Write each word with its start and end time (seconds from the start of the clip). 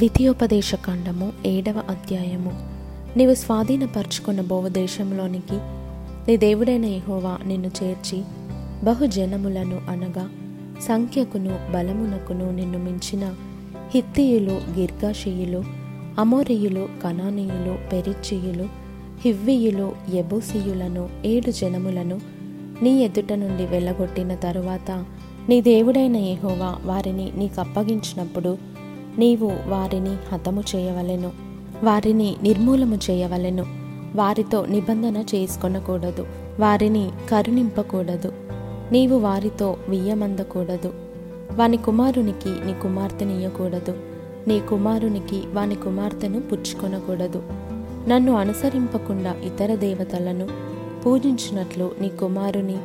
ద్వితీయోపదేశ 0.00 0.74
కాండము 0.74 1.32
ఏడవ 1.46 1.82
అధ్యాయము. 1.90 2.52
నీవు 3.18 3.34
స్వాధీనపరుచుకున్న 3.34 4.40
బోవదేశంలోనికి 4.40 5.58
నీ 6.28 6.36
దేవుడైన 6.36 6.84
యహోవా 6.84 7.38
నిన్ను 7.46 7.70
చేర్చి 7.82 8.22
బహుజనములను 8.84 9.80
అనగా 9.90 10.30
సంఖ్యకును 10.88 11.72
బలమునకును 11.72 12.50
నిన్ను 12.50 12.78
మించిన 12.78 13.34
హిత్తియులు 13.94 14.60
గిర్గాషియులు 14.78 15.64
అమోరియులు 16.18 16.88
కనానీయులు 17.04 17.90
పెరిచ్చియులు 17.92 18.68
హివ్వియులు 19.24 19.92
ఎబూసియులను 20.14 21.08
ఏడు 21.24 21.50
జనములను 21.50 22.20
నీ 22.82 23.04
ఎదుట 23.04 23.32
నుండి 23.32 23.66
వెళ్ళగొట్టిన 23.66 24.34
తరువాత 24.34 25.04
నీ 25.48 25.60
దేవుడైన 25.60 26.16
యహోవా 26.16 26.78
వారిని 26.84 27.32
నీకు 27.34 27.60
అప్పగించినప్పుడు 27.60 28.69
నీవు 29.18 29.52
వారిని 29.66 30.16
హతము 30.32 30.62
చేయవలెను. 30.76 31.30
వారిని 31.82 32.36
నిర్మూలము 32.42 32.98
చేయవలెను. 33.10 33.64
వారితో 34.14 34.66
నిబంధన 34.66 35.24
చేసుకొనకూడదు. 35.34 36.26
వారిని 36.60 37.10
కరుణింపకూడదు. 37.30 38.32
నీవు 38.92 39.18
వారితో 39.18 39.76
వియ్యమందకూడదు. 39.88 40.94
వాని 41.52 41.76
కుమారునికి 41.76 42.66
నీ 42.66 42.74
కుమార్తెనియ్యకూడదు 42.82 43.94
నీ 44.48 44.60
కుమారునికి 44.60 45.42
వాని 45.52 45.74
కుమార్తెను 45.74 46.40
పుచ్చుకొనకూడదు. 46.40 47.42
నన్ను 48.08 48.32
అనుసరింపకుండా 48.32 49.34
ఇతర 49.44 49.74
దేవతలను 49.74 50.48
పూజించినట్లు 51.06 51.90
నీ 52.00 52.08
కుమారుని 52.08 52.78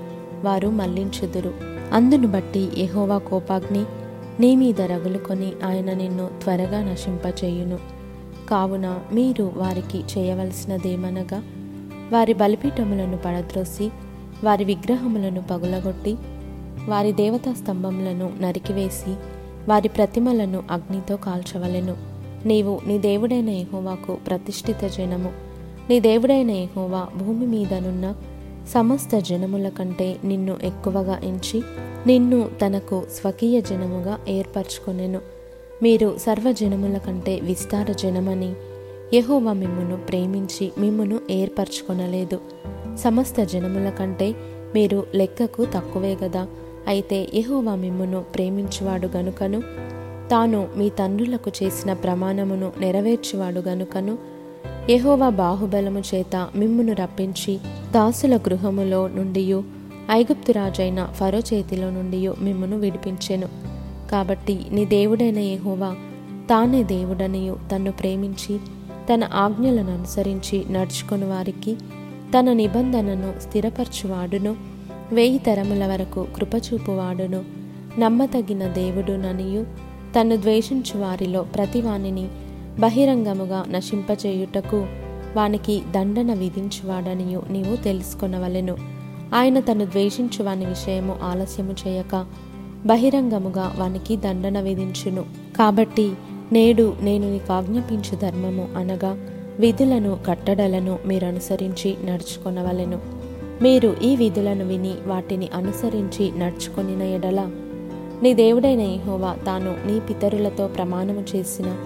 వారు 0.44 0.68
మళ్ళించుదురు 0.68 1.54
అందును 1.94 2.28
బట్టి 2.28 2.70
ఎహోవా 2.78 3.18
కోపాగ్ని 3.18 3.84
నీ 4.40 4.56
మీద 4.56 4.82
రగులుకొని 4.82 5.54
ఆయన 5.66 5.94
నిన్ను 5.94 6.30
త్వరగా 6.42 6.84
నశింపచేయును. 6.84 7.80
కావున 8.50 9.00
మీరు 9.14 9.52
వారికి 9.56 10.04
చేయవలసినదేమనగా 10.18 11.44
వారి 12.12 12.34
బలిపీఠములను 12.34 13.18
పడద్రోసి 13.18 13.90
వారి 14.44 14.64
విగ్రహములను 14.64 15.42
పగులగొట్టి 15.42 16.16
వారి 16.86 17.12
దేవతా 17.12 17.54
స్తంభములను 17.54 18.34
నరికివేసి 18.42 19.16
వారి 19.70 19.88
ప్రతిమలను 19.88 20.64
అగ్నితో 20.72 21.16
కాల్చవలెను. 21.16 21.98
నీవు 22.46 22.82
నీ 22.88 22.98
దేవుడైన 22.98 23.50
యెహోవాకు 23.50 24.18
ప్రతిష్ఠిత 24.28 24.86
జనము. 24.86 25.32
నీ 25.90 26.00
దేవుడైన 26.00 26.52
యెహోవా 26.52 27.08
భూమి 27.18 27.48
మీదనున్న 27.48 28.16
సమస్త 28.74 29.20
జనముల 29.20 29.70
కంటే 29.70 30.18
నిన్ను 30.26 30.58
ఎక్కువగా 30.64 31.20
ఎంచి 31.24 31.62
నిన్ను 32.08 32.50
తనకు 32.66 33.04
స్వకీయ 33.22 33.62
జనముగా 33.62 34.20
ఏర్పరచుకొనెను. 34.28 35.22
మీరు 35.84 36.18
సర్వజనముల 36.18 36.98
కంటే 36.98 37.40
విస్తార 37.40 37.92
జనమని 37.92 38.54
యహోవా 39.14 39.54
మిమ్మును 39.54 39.98
ప్రేమించి 39.98 40.72
మిమ్మును 40.78 41.20
ఏర్పరచుకొనలేదు. 41.32 42.40
సమస్త 42.96 43.44
జనముల 43.44 43.90
కంటే 43.90 44.36
మీరు 44.76 45.06
లెక్కకు 45.16 45.66
తక్కువే 45.66 46.18
గదా. 46.24 46.48
అయితే 46.88 47.28
యహోవా 47.34 47.76
మిమ్మును 47.76 48.24
ప్రేమించువాడు 48.36 49.08
గనుకను 49.08 49.62
తాను 50.32 50.68
మీ 50.78 50.90
తండ్రులకు 50.90 51.52
చేసిన 51.64 51.94
ప్రమాణమును 51.94 52.72
నెరవేర్చువాడు 52.80 53.60
గనుకను 53.60 54.35
యహోవా 54.90 55.30
బాహుబలము 55.30 56.00
చేత 56.00 56.48
మిమ్మును 56.56 56.94
రప్పించి 56.94 57.60
దాసుల 57.92 58.38
గృహములో 58.38 59.08
నుండి 59.08 59.62
ఐగుప్తు 60.12 60.52
రాజైన 60.52 61.06
ఫరో 61.06 61.40
చేతిలో 61.40 61.90
నుండి 61.90 62.30
మిమ్మును 62.40 62.78
విడిపించెను. 62.78 63.48
కాబట్టి 64.12 64.60
నీ 64.72 64.86
దేవుడైన 64.86 65.40
యహోవా 65.40 65.96
తానే 66.50 66.84
దేవుడనియు 66.84 67.58
తన్ను 67.72 67.92
ప్రేమించి 67.92 68.58
తన 69.14 69.30
ఆజ్ఞలను 69.34 69.98
అనుసరించి 69.98 70.66
నడుచుకుని 70.70 71.26
వారికి 71.26 71.76
తన 72.40 72.54
నిబంధనను 72.54 73.34
స్థిరపరచువాడును 73.40 74.56
వెయ్యి 75.12 75.38
తరముల 75.38 75.88
వరకు 75.88 76.28
కృపచూపువాడును. 76.36 77.44
నమ్మతగిన 78.00 78.68
దేవుడుననియు 78.68 79.66
తన్ను 80.20 80.36
ద్వేషించు 80.36 81.00
వారిలో 81.00 81.42
ప్రతివానిని 81.42 82.28
బహిరంగముగా 82.80 83.66
నశింపచేయుటకు 83.70 84.86
వానికి 85.36 85.82
దండన 85.92 86.34
విధించువాడనియు 86.34 87.44
నీవు 87.50 87.76
తెలుసుకొనవలెను. 87.76 88.76
ఆయన 89.36 89.60
తను 89.60 89.86
ద్వేషించు 89.86 90.44
వాని 90.44 90.66
విషయము 90.66 91.16
ఆలస్యము 91.24 91.76
చేయక 91.88 92.26
బహిరంగముగా 92.86 93.76
వానికి 93.78 94.18
దండన 94.18 94.60
విధించును. 94.60 95.26
కాబట్టి 95.58 96.14
నేడు 96.52 96.94
నేను 97.02 97.32
నీకు 97.32 97.54
ఆజ్ఞాపించు 97.54 98.16
ధర్మము 98.16 98.68
అనగా 98.78 99.18
విధులను 99.60 100.18
కట్టడలను 100.28 101.00
మీరు 101.06 101.26
అనుసరించి 101.26 101.98
నడుచుకొనవలెను. 102.06 103.00
మీరు 103.62 103.96
ఈ 104.04 104.16
విధులను 104.16 104.68
విని 104.68 104.94
వాటిని 105.08 105.50
అనుసరించి 105.54 106.32
నడుచుకొనిన 106.38 107.02
ఎడల 107.02 107.52
నీ 108.24 108.34
దేవుడైన 108.34 108.82
యెహోవా 108.82 109.36
తాను 109.46 109.76
నీ 109.86 110.00
పితరులతో 110.00 110.68
ప్రమాణము 110.68 111.24
చేసిన 111.36 111.78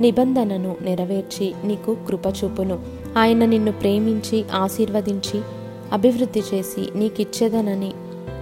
నిబంధనను 0.00 0.76
నెరవేర్చి 0.80 1.54
నీకు 1.64 1.96
కృపచూపును. 2.08 2.78
ఆయన 3.18 3.44
నిన్ను 3.44 3.72
ప్రేమించి 3.72 4.44
ఆశీర్వదించి 4.54 5.40
అభివృద్ధి 5.92 6.42
చేసి 6.54 6.88
నీకిచ్చేదనని 6.94 7.92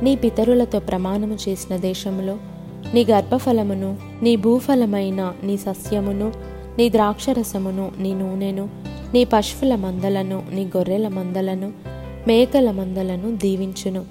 నీ 0.03 0.17
పితరులతో 0.17 0.79
ప్రమాణము 0.81 1.39
చేసిన 1.49 1.77
దేశంలో 1.77 2.37
నీ 2.95 3.05
గర్భఫలమును 3.05 3.97
నీ 4.23 4.37
భూఫలమైన 4.37 5.33
నీ 5.43 5.57
సస్యమును 5.57 6.33
నీ 6.79 6.91
ద్రాక్షరసమును 6.91 7.93
నీ 7.99 8.15
నూనెను 8.15 8.69
నీ 9.15 9.25
పశువుల 9.25 9.75
మందలను 9.75 10.43
నీ 10.53 10.65
గొర్రెల 10.65 11.09
మందలను 11.09 11.73
మేకల 12.27 12.71
మందలను 12.71 13.37
దీవించును. 13.37 14.05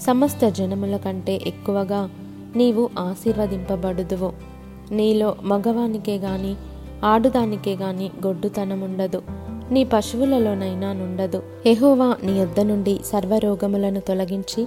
సమస్త 0.00 0.48
జనముల 0.48 0.96
కంటే 0.96 1.40
ఎక్కువగా 1.46 2.10
నీవు 2.56 2.90
ఆశీర్వదింపబడుదువు. 2.98 4.32
నీలో 4.90 5.36
మగవానికే 5.42 6.16
గాని 6.16 6.54
ఆడుదానికే 7.04 7.76
గాని 7.76 8.10
గొడ్డుతనముండదు. 8.26 9.22
నీ 9.70 9.84
పశువులలోనైనా 9.84 10.92
నుండదు. 10.92 11.42
ఎహోవా 11.66 12.16
నీ 12.22 12.38
యొద్ద 12.38 12.60
నుండి 12.60 13.00
సర్వరోగములను 13.04 14.00
తొలగించి 14.00 14.66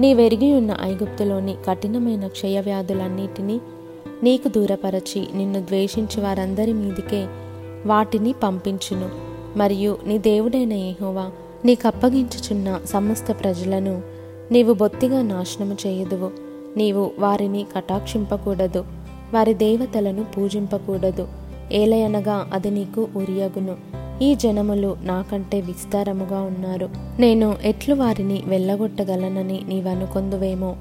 నీ 0.00 0.14
వెరిగి 0.14 0.54
ఉన్న 0.54 0.76
ఐగుప్తులోని 0.80 1.56
కఠినమైన 1.66 2.26
క్షయవ్యాధులన్నిటినీ 2.26 3.60
నీకు 4.22 4.48
దూరపరచి 4.48 5.26
నిన్ను 5.34 5.60
ద్వేషించి 5.60 6.20
వారందరి 6.20 6.72
మీదికే 6.72 7.26
వాటిని 7.86 8.34
పంపించును. 8.42 9.10
మరియు 9.58 9.98
నీ 10.06 10.18
దేవుడైన 10.18 10.72
ఏహోవా 10.72 11.30
నీకు 11.64 11.86
అప్పగించుచున్న 11.86 12.80
సమస్త 12.84 13.32
ప్రజలను 13.32 14.02
నీవు 14.52 14.74
బొత్తిగా 14.74 15.22
నాశనము 15.22 15.76
చేయుదువు. 15.86 16.30
నీవు 16.76 17.10
వారిని 17.18 17.66
కటాక్షింపకూడదు. 17.76 18.84
వారి 19.34 19.54
దేవతలను 19.54 20.24
పూజింపకూడదు. 20.24 21.28
ఏలయనగా 21.72 22.50
అది 22.52 22.70
నీకు 22.70 23.08
ఉరియగును. 23.16 23.94
ఈ 24.22 24.34
జనములు 24.34 24.96
నాకంటే 25.02 25.60
విస్తారముగా 25.60 26.40
ఉన్నారు. 26.40 26.88
నేను 27.18 27.56
ఎట్లు 27.64 27.94
వారిని 27.94 28.42
వెళ్ళగొట్టగలనని 28.46 29.60
నీవనుకొందువేమో? 29.68 30.76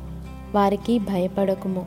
వారికి 0.55 0.99
భయపడకుము. 0.99 1.85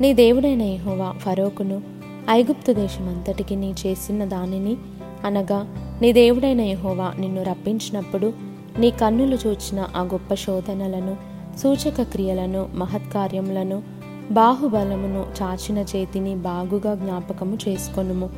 నీ 0.00 0.12
దేవుడైన 0.12 0.62
యహోవా 0.62 1.12
ఫరోకును. 1.12 1.82
ఐగుప్తు 2.30 2.72
దేశమంతటికి 2.72 3.56
నీ 3.56 3.74
చేసిన 3.86 4.24
దానిని 4.24 4.76
అనగా 5.24 5.66
నీ 6.02 6.12
దేవుడైన 6.12 6.60
యహోవా 6.60 7.12
నిన్ను 7.18 7.42
రప్పించినప్పుడు 7.42 8.32
నీ 8.78 8.90
కన్నులు 8.90 9.38
చూచిన 9.46 9.86
ఆ 9.96 10.02
గొప్ప 10.02 10.34
శోధనలను 10.34 11.16
సూచక 11.58 12.02
క్రియలను 12.02 12.68
మహత్కార్యములను 12.74 13.82
బాహుబలమును 14.30 15.26
చాచిన 15.42 15.78
చేతిని 15.78 16.34
బాగుగా 16.34 16.94
జ్ఞాపకము 16.94 17.58
చేసుకొనుము. 17.68 18.30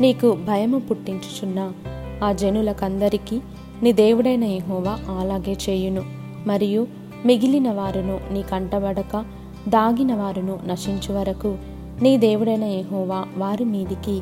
నీకు 0.00 0.38
భయము 0.48 0.78
పుట్టించుచున్న 0.78 1.72
ఆ 2.24 2.32
జనులకందరికీ 2.32 3.40
నీ 3.82 3.92
దేవుడైన 3.92 4.44
యెహోవా 4.44 4.98
అలాగే 5.20 5.56
చేయును. 5.68 6.02
మరియు 6.46 6.86
మిగిలిన 7.26 7.72
వారును 7.72 8.20
నీ 8.32 8.42
కంటబడక 8.42 9.24
దాగిన 9.68 10.14
వారును 10.14 10.58
నశించు 10.66 11.12
వరకు 11.12 11.58
నీ 12.02 12.16
దేవుడైన 12.16 12.64
యెహోవా 12.64 13.24
వారి 13.36 13.64
మీదికి 13.64 14.20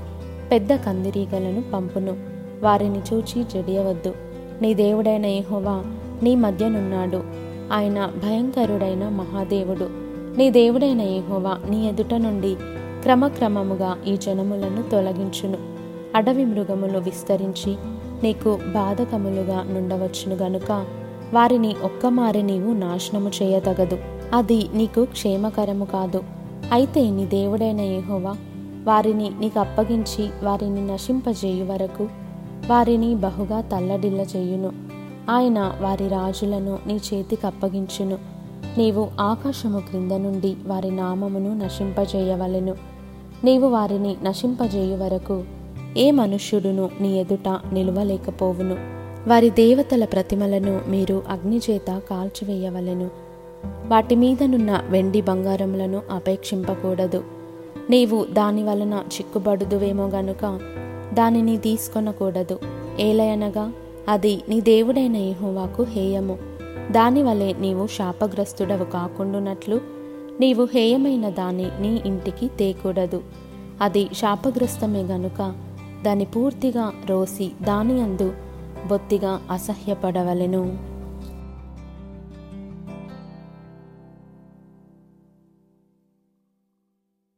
పెద్ద 0.50 0.74
కందిరీగలను 0.74 1.62
పంపును. 1.72 2.16
వారిని 2.62 2.98
చూచి 2.98 3.44
జడియవద్దు. 3.44 4.14
నీ 4.62 4.74
దేవుడైన 4.74 5.26
యహోవా 5.26 5.84
నీ 6.22 6.34
మధ్యనున్నాడు. 6.34 7.22
ఆయన 7.72 8.10
భయంకరుడైన 8.24 9.08
మహాదేవుడు. 9.08 10.04
నీ 10.38 10.50
దేవుడైన 10.50 11.00
యెహోవా 11.00 11.58
నీ 11.70 11.88
ఎదుట 11.88 12.14
నుండి 12.14 12.56
క్రమక్రమముగా 13.02 13.96
ఈ 14.06 14.16
జనములను 14.16 14.90
తొలగించును. 14.90 15.58
అడవి 16.14 16.44
మృగములు 16.44 16.98
విస్తరించి 16.98 17.76
నీకు 18.22 18.58
బాధకములుగా 18.74 19.62
నుండవచ్చును 19.62 20.34
గనుక 20.34 20.86
వారిని 21.34 21.74
ఒక్కమారి 21.84 22.42
నీవు 22.42 22.72
నాశనము 22.72 23.30
చేయతగదు. 23.42 23.98
అది 24.34 24.68
నీకు 24.74 25.04
క్షేమకరము 25.04 25.84
కాదు. 25.84 26.24
అయితే 26.72 27.10
నీ 27.10 27.26
దేవుడైన 27.26 27.80
ఏహోవా 27.80 28.36
వారిని 28.84 29.30
నీకు 29.40 29.60
అప్పగించి 29.60 30.28
వారిని 30.42 30.86
నశింపజేయు 30.86 31.64
వరకు 31.64 32.08
వారిని 32.70 33.14
బహుగా 33.14 33.60
తల్లడిల్ల 33.60 34.20
చేయును 34.20 34.72
ఆయన 35.30 35.72
వారి 35.80 36.08
రాజులను 36.08 36.78
నీ 36.86 36.94
చేతికి 36.94 37.46
అప్పగించును 37.46 38.33
నీవు 38.78 39.08
ఆకాశము 39.20 39.78
క్రింద 39.78 40.12
నుండి 40.12 40.56
వారి 40.66 40.90
నామమును 40.90 41.64
నశింపజేయవలెను. 41.64 42.74
నీవు 43.44 43.68
వారిని 43.68 44.16
నశింపజేయు 44.22 44.96
వరకు 44.96 45.44
ఏ 45.96 46.10
మనుష్యుడును 46.10 46.90
నీ 47.00 47.20
ఎదుట 47.20 47.58
నిలువలేకపోవును. 47.72 48.76
వారి 49.28 49.50
దేవతల 49.50 50.04
ప్రతిమలను 50.04 50.80
మీరు 50.88 51.22
అగ్నిచేత 51.28 52.02
కాల్చివేయవలెను. 52.10 53.10
వాటి 53.86 54.14
మీదనున్న 54.14 54.82
వెండి 54.88 55.20
బంగారములను 55.20 56.02
అపేక్షింపకూడదు. 56.10 57.24
నీవు 57.90 58.26
దాని 58.32 58.62
వలన 58.62 58.94
చిక్కుబడుదువేమో 58.94 60.06
గనుక 60.06 60.60
దానిని 61.14 61.56
తీసుకొనకూడదు. 61.56 62.58
ఏలయనగా 63.00 63.72
అది 64.08 64.42
నీ 64.48 64.60
దేవుడైన 64.60 65.16
ఏహోవాకు 65.16 65.82
హేయము. 65.82 66.53
దానివలే 66.90 67.52
నీవు 67.52 67.86
శాపగ్రస్తుడవు 67.86 68.84
కాకుండునట్లు 68.84 69.80
నీవు 70.40 70.64
హేయమైన 70.64 71.28
దాన్ని 71.28 71.80
నీ 71.80 72.02
ఇంటికి 72.06 72.48
తేకూడదు. 72.48 73.22
అది 73.80 74.08
శాపగ్రస్తమే 74.12 75.02
గనుక 75.02 75.54
దాన్ని 76.02 76.24
పూర్తిగా 76.24 76.92
రోసి 77.06 77.52
దాని 77.62 78.00
అందు 78.00 78.32
బొత్తిగా 78.86 79.40
అసహ్యపడవలెను. 79.50 80.93